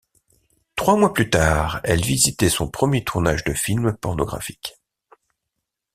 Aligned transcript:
Trois 0.75 0.97
mois 0.97 1.13
plus 1.13 1.29
tard, 1.29 1.79
elle 1.83 2.01
visitait 2.03 2.49
son 2.49 2.67
premier 2.67 3.03
tournage 3.03 3.43
de 3.43 3.53
film 3.53 3.95
pornographique. 3.97 4.75